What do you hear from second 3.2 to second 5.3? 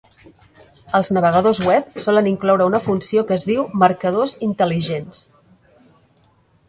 que es diu "marcadors intel·ligents".